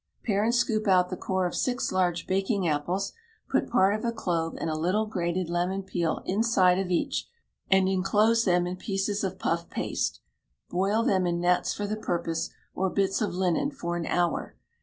[0.25, 3.13] Pare and scoop out the core of six large baking apples;
[3.51, 7.27] put part of a clove and a little grated lemon peel inside of each,
[7.69, 10.19] and enclose them in pieces of puff paste;
[10.71, 14.55] boil them in nets for the purpose, or bits of linen, for an hour.